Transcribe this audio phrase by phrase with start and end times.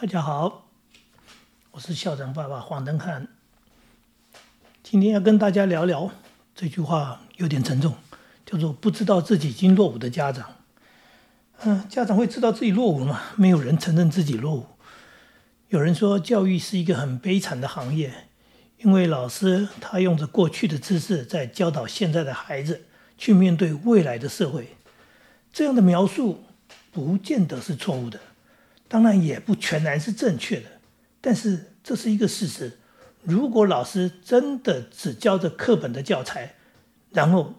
[0.00, 0.68] 大家好，
[1.72, 3.26] 我是校长爸爸黄登汉。
[4.80, 6.08] 今天要跟大家聊聊
[6.54, 7.96] 这句话有点沉重，
[8.46, 10.54] 叫做“不知道自己已经落伍的家长”。
[11.64, 13.22] 嗯，家长会知道自己落伍吗？
[13.34, 14.66] 没有人承认自己落伍。
[15.70, 18.28] 有人说，教育是一个很悲惨的行业，
[18.76, 22.84] 因为老师他用着过去的知识在教导现在的孩子
[23.16, 24.76] 去面对未来的社会。
[25.52, 26.44] 这样的描述
[26.92, 28.20] 不见得是错误的。
[28.88, 30.66] 当然也不全然是正确的，
[31.20, 32.78] 但是这是一个事实。
[33.22, 36.54] 如果老师真的只教着课本的教材，
[37.12, 37.54] 然后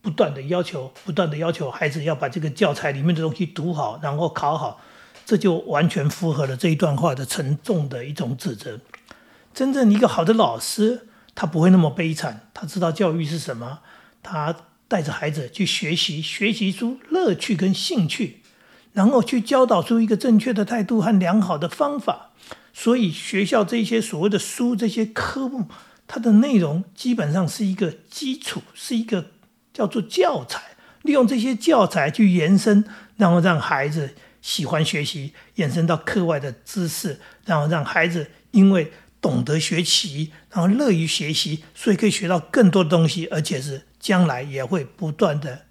[0.00, 4.80] 不断的要求、不断的要求孩子要把这个教材里面的东西读好，然后考好，
[5.24, 8.80] 这就完全符合了这一段话的沉重的一种指责。
[9.54, 13.80] 真正一个好的老师，他不会那么悲惨，他知道教育是什么，
[14.22, 14.56] 他
[14.88, 18.42] 带着孩子去学习，学习出乐趣跟兴趣。
[18.92, 22.32] 然后去教导出一个正确的态度和良好的方法，
[22.72, 25.68] 所以学校这些所谓的书、这些科目，
[26.06, 29.30] 它的内容基本上是一个基础，是一个
[29.72, 30.62] 叫做教材。
[31.02, 32.84] 利用这些教材去延伸，
[33.16, 45.66] 然后让孩子喜欢学习，延伸到课外的知识，然后让孩子因为懂得学习，然后乐于学习，所以可以学到更多的东西，而且是将来也会不断的、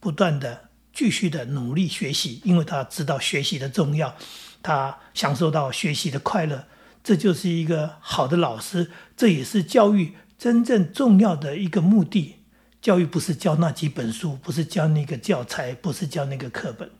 [0.00, 0.69] 不断的。
[0.92, 4.14] 继续的努力学习，因为他知道学习的重要，
[4.62, 6.64] 他享受到学习的快乐，
[7.02, 12.36] 这就是一个好的老师，这也是教育真正重要的一个目的。
[12.82, 16.90] 教育不是教那几本书，不是教那个教材，不是教那个课本。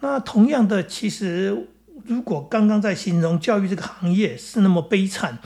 [0.00, 1.68] 那同样的，其实
[2.04, 5.38] 如果刚刚在形容教育这个行业是那么悲惨，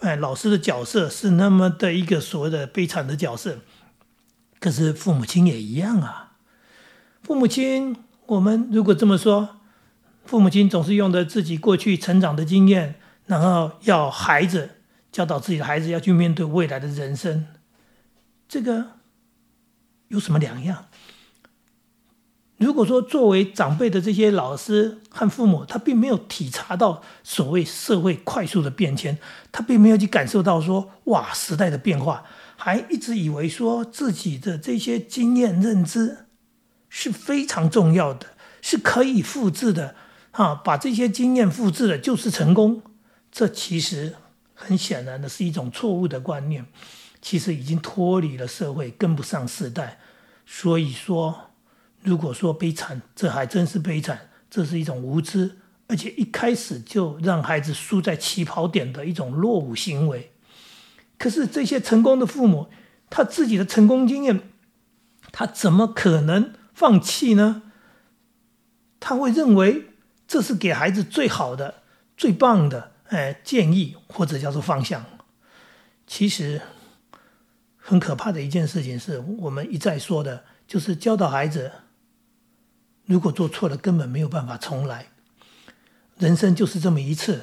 [0.00, 3.60] 哎，老师的角色是那么的一个所谓的悲惨的角色，
[4.58, 6.29] 可是父母亲也一样啊。
[7.30, 7.94] 父母亲，
[8.26, 9.50] 我们如果这么说，
[10.24, 14.70] 父母亲总是用着自己过去成长的经验，然后要孩子
[15.12, 17.46] 教导自己的孩子要去面对未来的人生，
[18.48, 18.84] 这个
[20.08, 20.86] 有什么两样？
[22.56, 29.16] 如果说作为长辈的这些老师和父母，他并没有体察到所谓社会快速的变迁，
[29.52, 32.24] 他并没有去感受到说哇时代的变化，
[32.56, 36.26] 还一直以为说自己的这些经验认知。
[36.90, 38.26] 是非常重要的，
[38.60, 39.94] 是可以复制的，
[40.32, 42.82] 啊，把这些经验复制了就是成功。
[43.32, 44.16] 这其实
[44.54, 46.66] 很显然的是一种错误的观念，
[47.22, 50.00] 其实已经脱离了社会，跟不上时代。
[50.44, 51.52] 所以说，
[52.02, 60.32] 如果说悲惨，这还真是悲惨，这是一种无知，而且一开始就让孩子输在起跑点的一种落伍行为。
[61.16, 62.68] 可是这些成功的父母，
[63.08, 64.40] 他自己的成功经验，
[65.30, 66.54] 他怎么可能？
[66.80, 67.60] 放弃呢？
[68.98, 69.90] 他会认为
[70.26, 71.82] 这是给孩子最好的、
[72.16, 75.04] 最棒的哎建议，或者叫做方向。
[76.06, 76.62] 其实
[77.76, 81.70] 很可怕的一件事情是我们一再说的，就是教导孩子，
[83.04, 85.08] 如果做错了，根本没有办法重来。
[86.16, 87.42] 人生就是这么一次，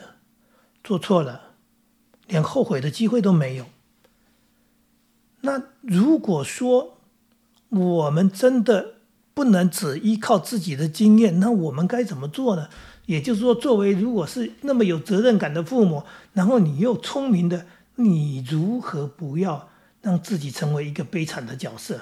[0.84, 1.54] 做错了，
[2.26, 3.68] 连后悔的机会都没有。
[5.42, 6.98] 那如果说
[7.70, 8.96] 我们真的，
[9.38, 12.70] 不能只依靠自己的经验，那我们该怎么做呢？
[13.06, 16.02] 也就是说，作为如果是那么有责任感的父母，
[16.34, 17.68] 然后你又聪明的，
[17.98, 19.70] 你如何不要
[20.02, 22.02] 让自己成为一个悲惨的角色？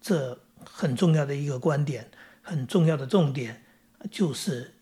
[0.00, 2.08] 这很重要的一个观点，
[2.42, 3.64] 很重要的重点
[4.08, 4.74] 就是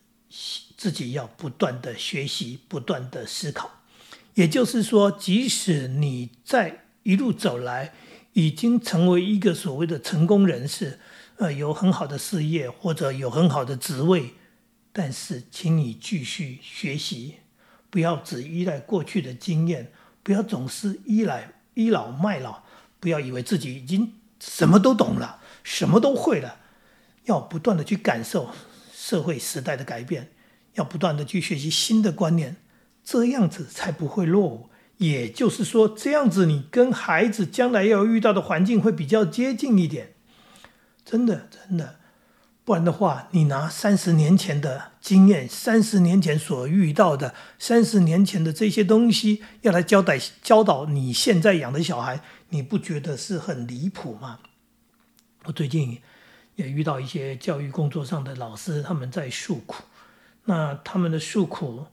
[0.77, 3.71] 自己要不断的学习，不断的思考。
[4.35, 7.95] 也就是说，即使你在一路走来，
[8.35, 10.99] 已经成为一个所谓的成功人士。
[11.37, 14.35] 呃，有很好的事业或者有很好的职位，
[14.93, 17.37] 但是请你继续学习，
[17.91, 19.91] 不要只依赖过去的经验，
[20.23, 22.63] 不要总是依赖倚老卖老，
[23.01, 26.59] 不要以为自己已经什么都懂了，什么都会了，
[27.25, 28.51] 要不断的去感受
[28.93, 30.31] 社会时代的改变，
[30.75, 32.57] 要不断的去学习新的观念，
[33.03, 34.71] 这样子才不会落伍。
[34.99, 40.14] 也就是说，这样子你跟孩子将来要遇到的环境会比较接近一点。
[41.05, 41.97] 真的，真的，
[42.65, 54.39] 不然的话，你拿三十年前的经验，三十年前所遇到的，三十年前的这些东西，要来交代教导你现在养的小孩，你不觉得是很离谱吗？
[55.45, 56.01] 我最近
[56.57, 59.85] 也遇到一些教育工作上的老师，他们在诉苦，
[60.45, 61.87] 那他们的诉苦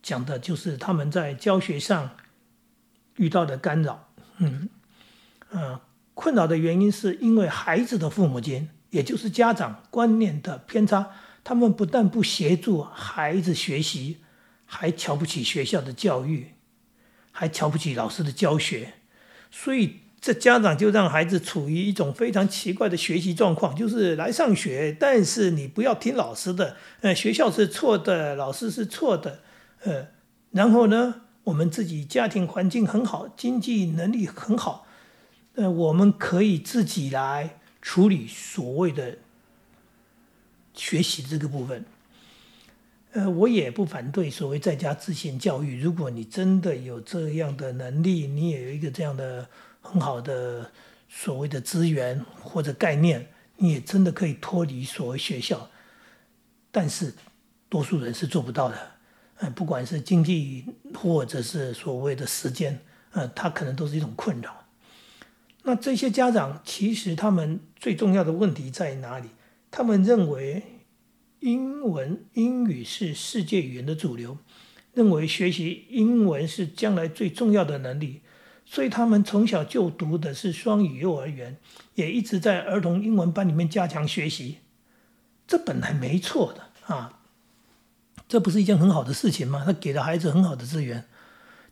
[0.00, 2.10] 讲的就是他们在教学上
[3.16, 4.68] 遇到的干扰，嗯，
[5.50, 5.80] 嗯。
[6.22, 11.10] 困扰的原因是因为孩子的父母亲，也就是家长观念的偏差，
[11.42, 14.18] 他们不但不协助孩子学习，
[14.64, 16.52] 还瞧不起学校的教育，
[17.32, 18.92] 还瞧不起老师的教学，
[19.50, 29.40] 所以这家长就让孩子处于一种非常奇怪的学习状况，就是来上学，但是你不要听老师的，呃，学校是错的，老师是错的，
[29.82, 30.06] 呃，
[30.52, 34.86] 然后呢，我们自己家庭环境很好，经济能力很好，
[35.54, 39.18] 呃，我们可以自己来处理所谓的。
[40.74, 41.84] 学习这个部分，
[43.12, 45.78] 呃，我也不反对所谓在家自行教育。
[45.78, 49.46] 如果你真的有这样的能力，你也有一个这样的
[49.82, 50.72] 很好的
[51.10, 53.28] 所谓的资源或者概念，
[53.58, 55.68] 你也真的可以脱离所谓学校。
[56.70, 57.12] 但是，
[57.68, 58.92] 多数人是做不到的。
[59.40, 60.64] 呃，不管是经济
[60.94, 64.61] 或者是所谓的时间，呃，他可能都是一种困扰。
[65.64, 69.28] 那这些家长其实他们最重要的问题在哪里？
[69.70, 70.62] 他们认为
[71.40, 74.38] 英文英语是世界语言的主流，
[74.92, 78.20] 认为学习英文是将来最重要的能力，
[78.64, 81.56] 所以他们从小就读的是双语幼儿园，
[81.94, 84.58] 也一直在儿童英文班里面加强学习。
[85.46, 87.20] 这本来没错的啊，
[88.28, 89.62] 这不是一件很好的事情吗？
[89.64, 91.06] 他给了孩子很好的资源，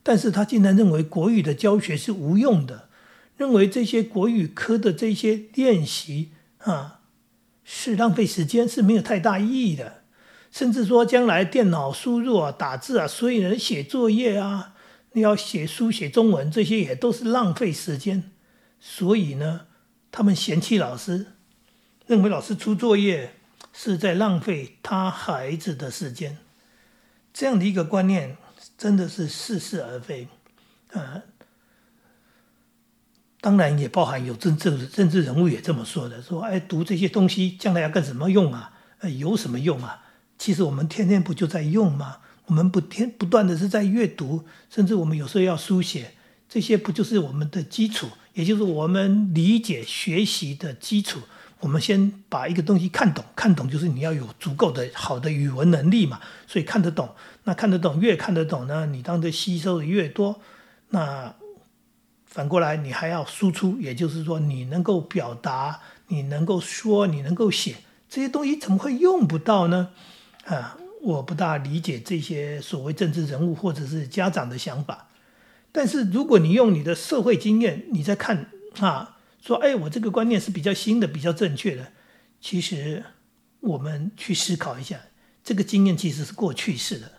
[0.03, 2.89] 但是他竟然认为国语的教学是无用的，
[3.41, 6.99] 认为这些国语科的这些练习啊。
[7.73, 10.03] 是浪费时间，是没有太大意义的。
[10.51, 14.75] 甚至说，将来电脑输入啊、打字啊，所以人写作业啊，
[15.13, 18.33] 你要写书写中文，这些也都是浪费时间。
[18.81, 19.67] 所以呢，
[20.11, 21.29] 他们嫌弃老师，
[22.07, 23.35] 认为老师出作业
[23.73, 26.37] 是在浪费他孩子的时间。
[27.33, 28.37] 这样的一个观念，
[28.77, 30.27] 真的是似是而非，
[30.93, 31.23] 啊。
[33.41, 38.71] 当然也包含有政治政治人物也这么说的，说哎，读这些东西将来要干什么用啊？
[38.99, 40.03] 呃，有什么用啊？
[40.37, 42.19] 其实我们天天不就在用吗？
[42.45, 46.13] 我们不天不断的是在阅读，甚至我们有时候要书写，
[46.51, 48.09] 这些不就是我们的基础？
[48.35, 51.21] 也就是我们理解学习的基础。
[51.61, 57.09] 我们先把一个东西看懂，看懂就是你要有足够的好的语文能力嘛，所以看得懂。
[57.45, 60.41] 那看得懂，越看得懂呢，你当的吸收的越多，
[60.91, 61.35] 那。
[62.31, 67.75] 反过来，你还要输出，也就是说，你能够表达，你能够说，你能够写，
[68.09, 69.91] 这些东西怎么会用不到呢？
[70.45, 75.09] 啊，我不大理解这些所谓政治人物或者是家长的想法。
[75.73, 78.47] 但是，如果你用你的社会经验，你在看
[78.79, 81.89] 啊，说，哎，我这个观念是比较新的，比较正确的。
[82.41, 83.05] 其实，
[83.59, 85.01] 我们去思考一下，
[85.43, 87.11] 这个经验其实是过去式的，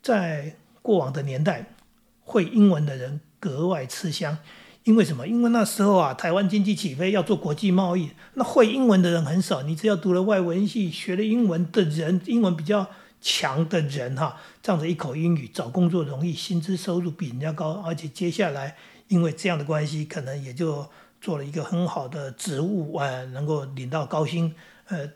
[0.00, 1.74] 在过往的年代，
[2.22, 3.20] 会英文的人。
[3.46, 4.36] 格外吃香，
[4.82, 5.26] 因为什么？
[5.28, 9.62] 因为那时候啊，台湾经济起飞，要做国际贸易，那会英文的人很少。
[9.62, 12.88] 你只要读了外文系，学了英文的人，英文比较
[13.20, 18.76] 强的人哈，这样子一口英语，找工作容易，薪资收入比人家高，而且接下来
[19.06, 20.88] 因为这样的关系，可能也就
[21.20, 24.54] 做了一个很好的职务啊，能够领到高薪。
[24.88, 25.10] 呃，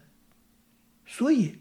[1.04, 1.58] 所以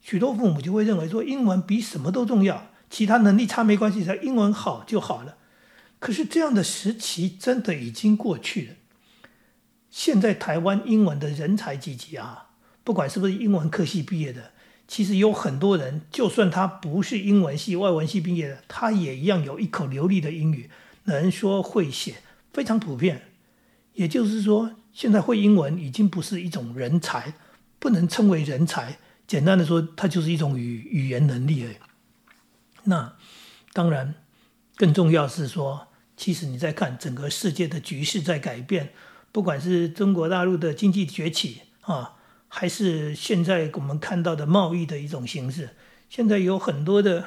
[0.00, 5.36] 许多父母就会认为说，英文比什么都重要，其他能力差没关系，只要英文好就好了。
[6.00, 8.74] 可是这样的时期真的已经过去了。
[9.90, 12.48] 现在台湾英文的人才济济啊，
[12.82, 14.52] 不管是不是英文科系毕业的，
[14.88, 20.70] 其实有很多人，就算他不是英文系、外文系毕业的，他也一样有一口流利的英语，
[21.04, 22.22] 能说会写，
[22.52, 23.28] 非常普遍。
[23.92, 27.34] 也就是说，现在会英文已经不是一种人才，
[27.78, 28.98] 不能称为人才。
[29.26, 31.76] 简单的说，它就是一种语语言能力而已。
[32.84, 33.16] 那
[33.74, 34.14] 当然，
[34.76, 35.88] 更重要是说。
[36.20, 38.90] 其实你在看整个世界的局势在改变，
[39.32, 45.70] 不管是中国大陆的经济崛起啊，还是现在我们看到的贸易的一种形式，
[46.10, 47.24] 现在有很多的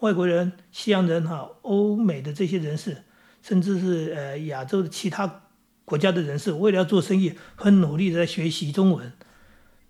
[0.00, 3.04] 外国人、西洋人哈、欧美的这些人士，
[3.40, 5.42] 甚至是呃亚洲的其他
[5.84, 9.12] 国家的人士，为了要做生意，很努力在学习中文。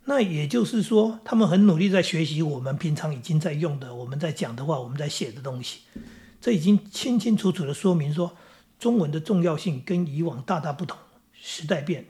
[0.04, 5.80] 那也就是说，他们很努力在学习我们平常已经在用的、我们在讲的话、我们在写的东西。
[6.40, 8.36] 这已经清清楚楚的说明说，
[8.78, 10.96] 中文的重要性跟以往大大不同。
[11.40, 12.04] 时代变，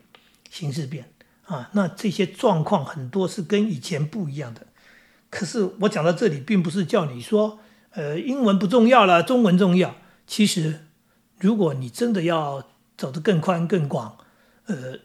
[0.51, 1.13] 形势变
[1.45, 4.67] 啊，那这些状况很多是跟以前不一样的。
[5.29, 7.59] 可是我讲到这里，并不是叫你说，
[7.91, 9.95] 呃，英文不重要了，中文重要。
[10.27, 10.87] 其实，
[11.39, 14.17] 如果你真的要走得更宽更广，
[14.65, 14.99] 呃，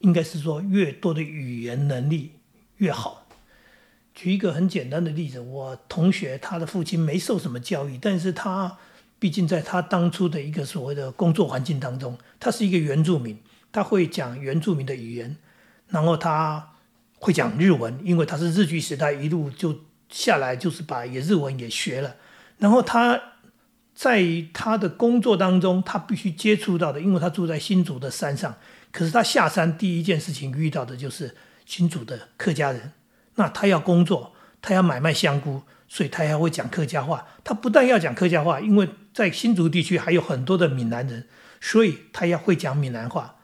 [0.00, 2.32] 应该是说越多的语言能力
[2.78, 3.25] 越好。
[4.16, 8.78] 举一个很简单的例子，我同学他的父亲没受什么教育，但是他
[9.18, 13.38] 毕竟在他当初的一个所谓的工作环境当中，他是一个原住民，
[13.70, 15.36] 他会讲原住民的语言，
[15.88, 16.72] 然后他
[17.18, 22.16] 会讲日文，因为他是日据时代一路就下来，就是把也日文也学了。
[22.56, 23.20] 然后他
[23.94, 28.54] 在他的工作当中，他必须接触到的，因为他住在新竹的山上，
[28.90, 32.92] 可是他下山第一件事情遇到的就是新竹的客家人。
[33.36, 37.24] 那他要工作，他要买卖香菇，所以他还会讲客家话。
[37.44, 41.26] 他不但要讲客家话，因为在新竹地区还有很多的闽南人，
[41.60, 43.36] 所以他要会讲闽南话。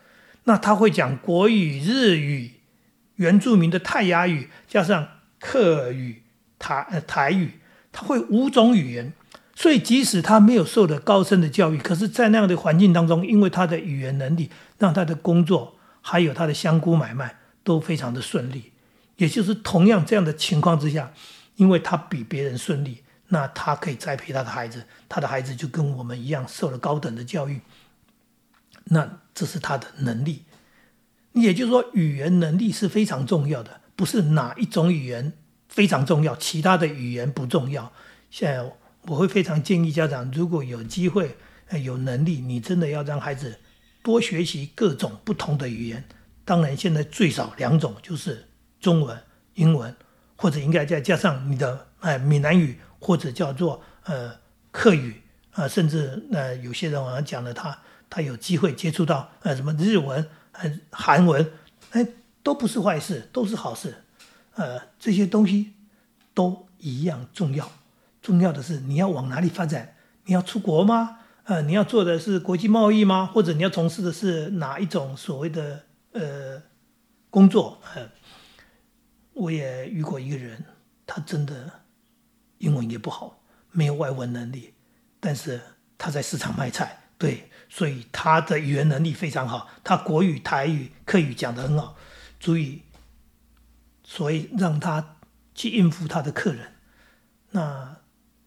[0.44, 2.61] 那他会讲国语、日语、
[3.14, 5.06] 原住民的泰雅语，加上
[5.38, 6.25] 客语、
[6.58, 7.61] 台呃台语，
[7.92, 9.12] 他会五种语言。
[9.54, 18.72] 所以即使他没有受的高深的教育，可是，在那样的环境当中，因为他的语言能力，让他的工作还有他的香菇买卖都非常的顺利。
[19.16, 21.12] 也就是同样这样的情况之下，
[21.57, 27.61] 因为他比别人顺利，那他可以栽培他的孩子，他的孩子就跟我们一样受了高等的教育。
[28.85, 30.42] 那这是他的能力，
[31.33, 35.33] 也就是说，语言能力是非常重要的，不是哪一种语言
[35.69, 37.92] 非常重要，其他的语言不重要。
[38.31, 41.37] 现在我会非常建议家长，如果有机会、
[41.83, 43.61] 有能力，你真的要让孩子
[44.02, 46.04] 多学习各种不同的语言。
[46.45, 48.49] 当然，现在最少两种，就是
[48.82, 49.18] 中文、
[49.54, 49.96] 英文，
[50.36, 54.32] 或者应该再加上你的哎闽南语，或者叫做呃
[54.70, 55.22] 客语
[55.52, 57.78] 啊，甚至呃有些人好像讲了他。
[58.14, 60.28] 他有机会接触到呃什么日文、
[60.90, 61.50] 韩文，
[61.92, 62.06] 哎
[62.42, 64.04] 都不是坏事，都是好事，
[64.56, 65.72] 呃这些东西
[66.34, 67.72] 都一样重要。
[68.20, 69.94] 重要的是你要往哪里发展？
[70.26, 71.20] 你要出国吗？
[71.44, 73.24] 呃你要做的是国际贸易吗？
[73.32, 75.80] 或者你要从事的是哪一种所谓的
[76.12, 76.62] 呃
[77.30, 77.80] 工作？
[77.94, 78.06] 呃，
[79.34, 80.64] 我也遇过一个人，
[81.06, 81.70] 他真的
[82.58, 84.74] 英文也不好，没有外文能力，
[85.18, 85.60] 但是
[85.96, 86.98] 他在市场卖菜。
[87.18, 91.96] 对，所以他的语言能力非常好，他国语、台语、客语讲得很好，
[92.40, 92.82] 足以，
[94.02, 95.18] 所以让他
[95.54, 96.72] 去应付他的客人。
[97.52, 97.96] 那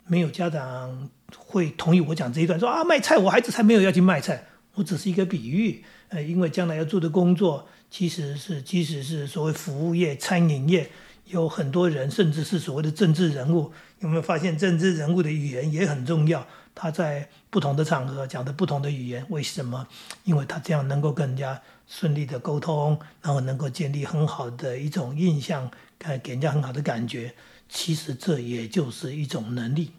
[0.07, 5.85] 没有家长会同意我讲这一段，说啊卖菜，我孩子才没有要去卖菜，我只是一个比喻。
[6.09, 10.89] 呃，因为将来要做的工作，其实是即使是所谓服务业、餐饮业，
[11.25, 16.45] 有很多人，甚至是所谓的政治人物，有没有发现政治人物的语言也很重要？
[16.73, 19.87] 他在不同的场合讲的不同的语言，为什么？
[20.25, 27.33] 因为他这样能够跟人家顺利的沟通，然后能够建立很好的一种印象，给给人家很好的感觉。
[27.69, 29.91] 其实这也就是一种能力。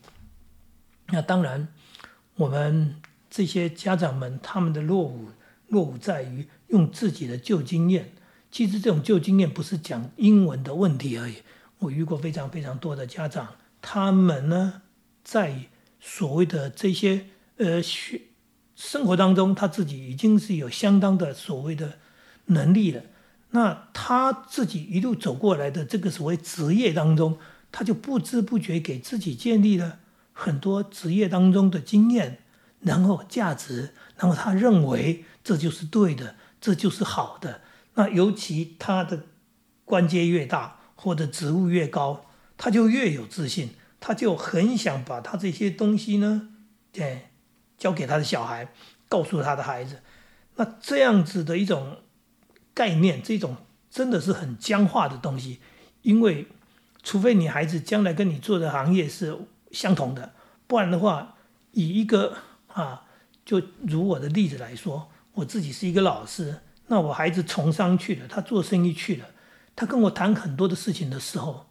[1.06, 1.66] 那当然，
[2.34, 3.00] 我们
[3.30, 5.28] 这些家长们他们的落伍，
[5.68, 8.12] 落伍在于用自己的旧经验。
[8.50, 11.36] 其实这种旧经验不是讲英文的问题而已。
[11.78, 14.82] 我遇过非常非常多的家长，他们呢
[15.22, 15.66] 在。
[15.98, 18.20] 所谓的这些呃学
[18.76, 21.98] 生活当中，他自己已经是有相当的所谓的
[22.44, 23.02] 能力了。
[23.50, 27.38] 那他自己一路走过来的这个所谓职业当中，
[27.72, 29.98] 他就不知不觉给自己建立了
[30.32, 32.38] 很多职业当中的经验，
[32.80, 37.60] 然后价值，然后他认为这就是对的，这就是好的。
[37.94, 39.26] 那尤其他的
[39.84, 42.26] 官阶越大或者职务越高，
[42.56, 43.70] 他就越有自信。
[44.00, 46.48] 他就很想把他这些东西呢，
[46.92, 47.28] 对，
[47.78, 48.72] 交给他的小孩，
[49.08, 50.02] 告诉他的孩子。
[50.56, 51.98] 那这样子的一种
[52.74, 53.56] 概念，这种
[53.88, 55.60] 真的是很僵化的东西。
[56.02, 56.48] 因为，
[57.04, 59.38] 除非你孩子将来跟你做的行业是
[59.70, 60.32] 相同的，
[60.66, 61.36] 不然的话，
[61.70, 62.36] 以一个
[62.66, 63.04] 啊，
[63.44, 69.26] 就如我的例子来说，我自己是一个老师，那我孩子从商去了，他做生意去了，
[69.74, 71.66] 他跟我谈很多的事情的时候，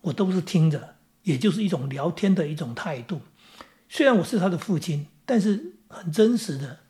[0.00, 0.94] 我都是听着。
[1.24, 3.22] 也就是一种聊天的一种态度。
[3.88, 6.80] 虽然我是他的父亲，但是很真实的，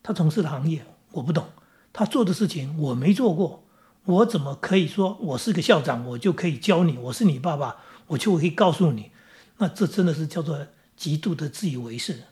[0.00, 1.44] 他从事的行业我不懂，
[1.92, 3.64] 他做的事情我没做过，
[4.04, 6.96] 我怎么可以说我是个校长，我就可以教你？
[6.98, 9.10] 我是你爸爸，我就可以告诉你？
[9.58, 10.64] 那这真的是叫做
[10.96, 12.22] 极度的自以为是。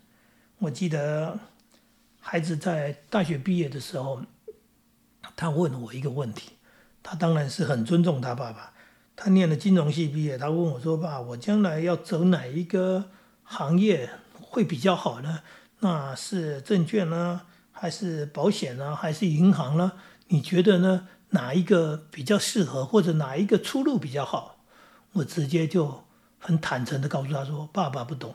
[0.59, 1.40] 我记得
[2.25, 4.23] 孩子在大学毕业的时候，
[5.35, 6.52] 他问我一个问题，
[7.02, 8.73] 他当然是很尊重他爸爸。
[9.17, 13.11] 他念了金融系毕业，他问我说：“爸，我将来要走哪一个
[13.43, 14.09] 行业
[14.41, 15.41] 会比较好呢？
[15.81, 19.93] 那是证券呢，还是保险呢，还是银行呢？
[20.29, 21.09] 你觉得呢？
[21.31, 24.64] 哪一个比较适合，或者哪一个出路比较好？”
[25.14, 26.05] 我直接就
[26.38, 28.35] 很坦诚的告诉他说：“爸爸不懂。”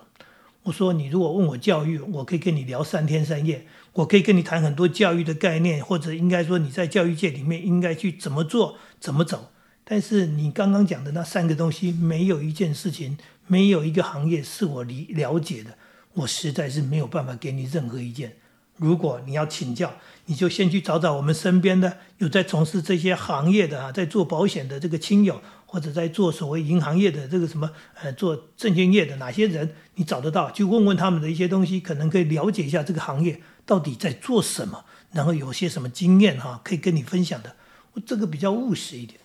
[0.67, 9.51] 我说：“你如果问我教育，我可以跟你聊三天三夜，我可以跟你谈很多教育的概念，或者应该说你在教育界里面应该去怎么做，怎么走。”
[9.85, 15.77] 但是你刚刚讲的那三个东西，没有一件事情，没有一个行业是我理了解的，
[16.13, 18.35] 我实在是没有办法给你任何意见。
[18.75, 19.93] 如果你要请教，
[20.25, 27.69] 你就先去找找我们身边的有在从事这些行业的啊，在做保险的这个亲友，或者在做所谓银行业的这个什么
[28.01, 37.55] 呃做证券业的哪些人，你找得到，去问问他们的一些东西，可能可以了解一下这个行业到底在做什么，然后有些什么经验哈，可以跟你分享的。
[37.93, 39.19] 我这个比较务实一点。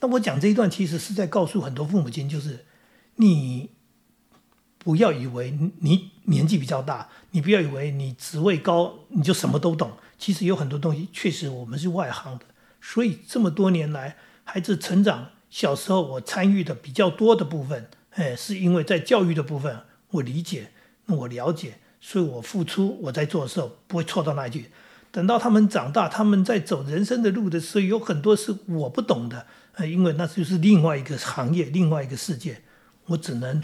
[0.00, 2.64] 那我讲这一段其实是在告诉很多父母亲，就是
[3.14, 3.70] 你。
[4.82, 9.92] 不要以为你年纪比较大，你不要以为你职位高你就什么都懂。
[10.18, 12.46] 其实有很多东西，确实我们是外行的。
[12.80, 19.80] 所以这么多年来，孩子成长，小时候我参与的比较多的部分，哎，是因为在教育的部分，
[20.12, 20.70] 我理解，
[21.06, 24.70] 我了解，所以我付出，我在做的时候不会错到哪里去。
[25.10, 32.62] 等到他们长大，他们在走人生的路的时候，有很多是我不懂的，呃，因为那就是另外一个行业，另外一个世界，
[33.06, 33.62] 我只能。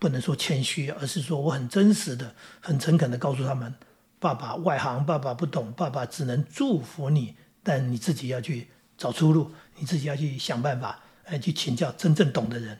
[0.00, 3.74] 不能说谦虚，而是说我很真实的、很诚恳的告诉他们：
[4.18, 12.78] 爸爸外行，爸爸不懂，爸爸只能祝福你，但你自己要去找出路，你自己要去想办法，来，去请教真正懂的人。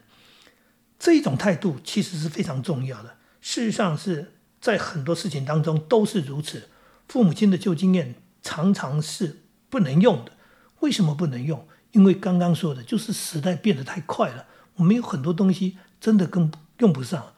[0.98, 3.16] 这一种态度其实是非常重要的。
[3.40, 6.68] 事实上是在很多事情当中都是如此。
[7.08, 10.32] 父母亲的旧经验常常是不能用的。
[10.80, 11.66] 为什么不能用？
[11.92, 16.50] 因为刚刚说的就是时代变得太快了，我们有很多东西真的跟。
[16.80, 17.34] 用不上。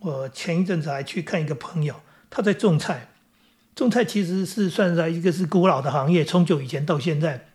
[0.00, 3.12] 我前一阵子还去看一个朋友，他在种菜。
[3.76, 7.46] 种菜其实是算在一个是古老的行业，从久以前到现在，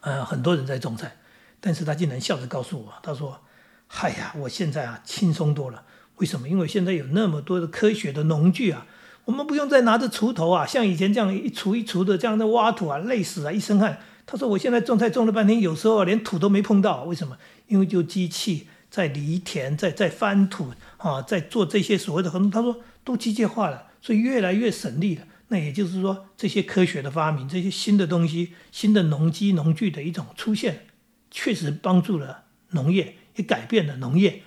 [0.00, 1.16] 呃，很多人在种菜。
[1.62, 3.40] 但是他竟然笑着告诉我，他说
[3.88, 5.84] ：“嗨呀，我现在啊轻松多了。
[6.16, 6.46] 为什么？
[6.46, 8.86] 因为现在有那么多的科学的农具啊，
[9.24, 17.04] 我们不用再拿着锄头啊，像以前这样一锄一锄的这样的挖土啊，累死啊，一身汗。”他说：“我现在种菜种了半天，有时候连土都没碰到。
[17.04, 17.38] 为什么？
[17.68, 25.22] 因为就机器。”在犁田，在在翻土啊，在做这些所谓的很多，他说都机械化了，所以越来越省力了。
[25.48, 30.88] 那也就是说，这些科学的发明，这些新的东西，新的农机农具的一种出现，
[31.32, 34.42] 确实帮助了农业，也改变了农业。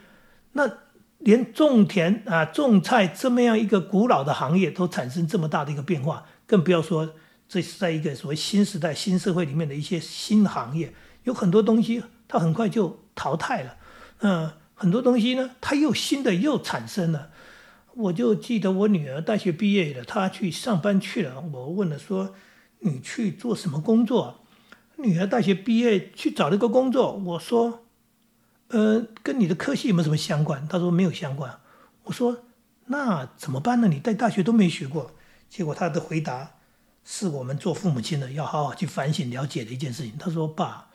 [0.54, 0.72] 那
[1.18, 7.14] 连种田啊、种菜这么样一个古老的行业，都产生这么大的一个变化，更不要说
[7.50, 10.94] 这是在一个所谓新时代、新社会里面的一些新行业，
[11.24, 13.78] 有很多东西它很快就淘汰了。
[14.20, 17.32] 嗯，很多东西呢，它又新的又产生了。
[17.96, 21.42] 我就记得我女儿大学毕业了，她去上班去了。
[21.42, 22.36] 我问了说
[22.80, 24.42] ：“你去做什么工作？”
[24.98, 27.14] 女儿大学毕业去找了一个工作。
[27.14, 27.86] 我说
[28.70, 31.60] ：“呃，跟你的科系有没有什么相关？”她说：“没有相关。”
[32.06, 32.44] 我说
[32.88, 33.88] ：“那怎么办呢？
[33.88, 35.12] 你在大学都没学过。”
[35.50, 36.52] 结果她的回答
[37.04, 40.14] 是我们做父母亲的要好好去反省了解的一件事情。
[40.18, 40.90] 她说：“爸。”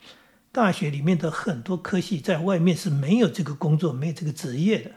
[0.52, 4.90] 大学里面的很多科系在外面是没有这个工作、没有这个职业的，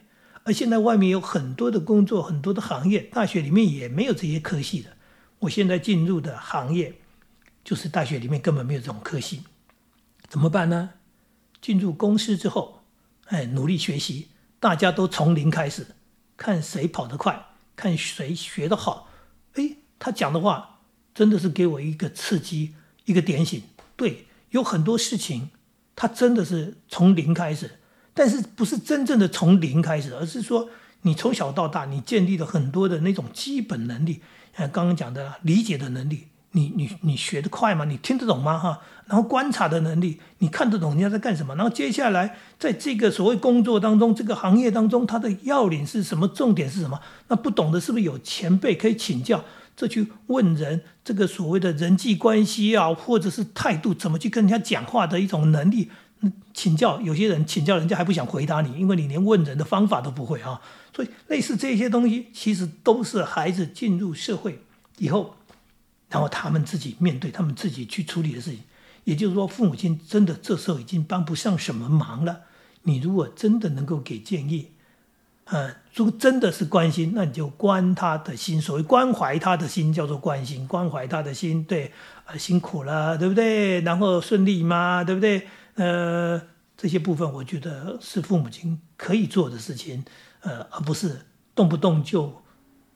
[0.45, 4.89] 而现在外面有很多的工作、很多的行业，大学里面也没有这些科系的。
[5.37, 6.95] 我现在进入的行业，
[7.63, 9.43] 就是大学里面根本没有这种科系，
[10.27, 10.91] 怎么办呢？
[11.61, 12.83] 进入公司之后，
[13.25, 15.87] 哎，努力学习，大家都从零开始，
[16.35, 17.45] 看谁跑得快，
[17.75, 19.09] 看谁学得好。
[19.53, 20.81] 哎，他讲的话
[21.13, 23.63] 真的是给我一个刺激，一个点醒。
[23.95, 24.27] 对。
[24.53, 25.49] 有很多事情，
[25.95, 27.79] 他真的是从零开始，
[28.13, 30.69] 但是不是真正的从零开始，而是说
[31.01, 34.21] 你从小到大，你建立了很多的那种基本能力，
[34.55, 37.85] 像刚刚讲的理解的能力，你你你学得快吗？
[37.85, 38.57] 你听得懂吗？
[38.57, 41.53] 哈，然后观察的能力，你看得懂人家在干什么？
[41.55, 46.27] 然后接下来在这个所谓工作当中，这个行业当中，它的要领是什么？
[46.27, 46.99] 重点是什么？
[47.27, 49.43] 那不懂的是不是有前辈可以请教？
[49.75, 55.89] 这去问人，这个所谓的人际关系啊，或者是态度，怎么去跟人家讲话的一种能力，
[56.53, 60.61] 请教有些人请教人家还不想回答你，因为你连问人的方法都不会啊。
[60.95, 64.61] 所以类似这些东西，其实都是孩子进入社会
[64.99, 65.35] 以后，
[66.13, 68.59] 然后他们自己面对他们自己去处理的事情。
[69.03, 72.41] 也就是说，父母亲真的这时候已经帮不上什么忙了。
[72.83, 74.69] 你如果真的能够给建议。
[75.45, 78.61] 呃，如果真的是关心，那你就关他的心。
[78.61, 81.91] 所谓关怀他的心，叫做关心；关怀他的心，对，
[82.25, 83.81] 呃，辛苦了，对不对？
[83.81, 85.03] 然后顺利吗？
[85.03, 85.47] 对不对？
[85.75, 86.41] 呃，
[86.77, 90.05] 这些部分，我觉得是父母亲可以做的事情，
[90.41, 92.41] 呃，而不是动不动就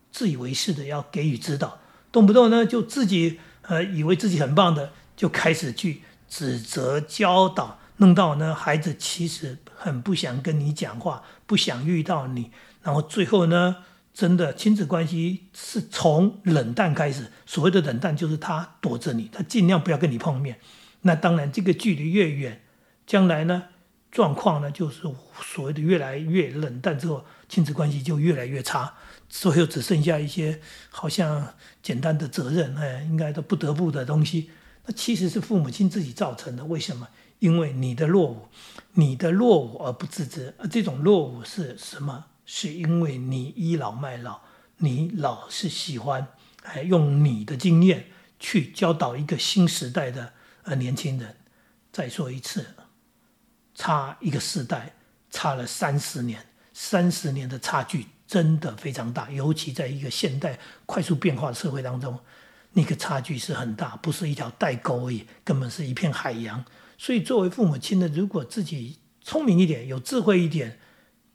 [0.09, 1.77] 自以为是的要给予指导，
[2.17, 7.77] 动不动呢就自己呃以为自己很棒的，就开始去指责教导。
[7.97, 12.49] 弄到呢，孩子其实很不想跟你讲话，不想遇到你，
[12.81, 13.77] 然后最后呢，
[14.11, 17.31] 真的亲子关系是从冷淡开始。
[17.45, 20.59] 所谓的冷淡，就是他躲着你，他尽量不要跟你碰面。
[21.01, 22.63] 那当然，这个距离越远，
[23.05, 23.65] 将来呢，
[24.11, 25.03] 状况呢，就是
[25.41, 28.93] 所谓的越来越冷淡之后，亲子关系就越来越差，
[29.29, 34.51] 最后只剩下一些好像简单的责任，哎，应该都不得不的东西。
[34.85, 36.63] 那其实是父母亲自己造成的。
[36.65, 37.07] 为什么？
[37.39, 38.47] 因为你的落伍，
[38.93, 40.53] 你的落伍而不自知。
[40.57, 42.25] 而这种落伍是什么？
[42.45, 44.41] 是因为你倚老卖老，
[44.77, 46.27] 你老是喜欢
[46.63, 48.07] 哎用你的经验
[48.39, 51.35] 去教导一个新时代的呃年轻人。
[51.91, 52.65] 再说一次。
[53.75, 54.95] 差一个时代，
[55.29, 62.19] 差了三十年，三十年的差距真的非常大，尤其在一个现代快速变化的社会当中，
[62.73, 66.63] 那个差距是很大，不是一条代沟而已，根本是一片海洋。
[66.97, 70.79] 所以，作为父母亲的，如果自己聪明一点，有智慧一点，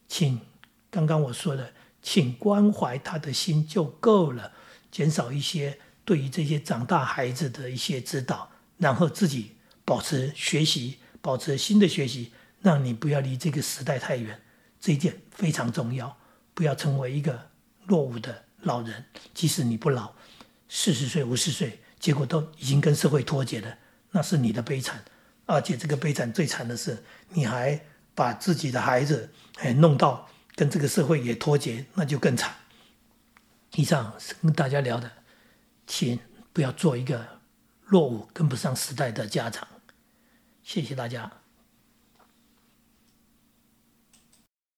[0.06, 0.40] 请
[0.90, 4.52] 刚刚我说的，请关怀他的心就够了，
[4.90, 9.52] 减少一些对于这些长大孩子的一些指导，然后自己
[9.84, 10.98] 保持学习。
[11.24, 14.42] 保持新的学习，让你不要离这个时代太远，
[14.80, 16.18] 这一点非常重要。
[16.54, 17.50] 不要成为一个
[17.86, 20.12] 落伍的老人，即使你不老，
[20.68, 23.78] 四十岁、五十岁，结果都已经跟社会脱节了，
[24.10, 25.04] 那是你的悲惨。
[25.46, 27.80] 而且这个悲惨最惨的是，你还
[28.14, 32.54] 把自己的孩子哎弄到跟这个社会也脱节，那就更惨。
[33.74, 35.10] 以上是跟大家聊的，
[35.86, 36.18] 请
[36.52, 37.40] 不要做一个
[37.86, 39.66] 落伍、跟不上时代的家长。
[40.62, 41.41] 谢谢大家。